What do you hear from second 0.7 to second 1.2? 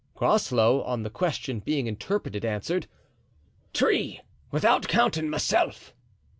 on the